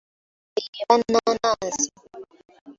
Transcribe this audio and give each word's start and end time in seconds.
Eyo 0.61 0.79
eba 0.83 0.95
nnaanansi. 0.99 1.87